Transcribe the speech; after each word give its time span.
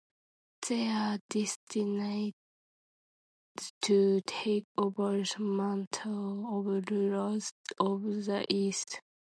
They 0.67 0.87
are 0.87 1.19
destined 1.29 2.33
to 3.83 4.21
take 4.25 4.65
over 4.75 5.21
the 5.21 5.37
mantle 5.41 6.59
of 6.67 6.89
rulers 6.89 7.51
of 7.79 8.01
the 8.25 8.45
Earth. 8.49 8.99